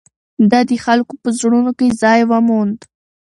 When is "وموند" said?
2.31-2.79